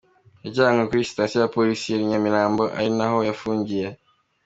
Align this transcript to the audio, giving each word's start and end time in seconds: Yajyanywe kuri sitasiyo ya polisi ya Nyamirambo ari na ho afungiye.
Yajyanywe 0.43 0.83
kuri 0.89 1.09
sitasiyo 1.09 1.37
ya 1.41 1.51
polisi 1.55 1.85
ya 1.93 1.97
Nyamirambo 2.09 2.63
ari 2.77 2.89
na 2.97 3.05
ho 3.11 3.17
afungiye. 3.33 3.87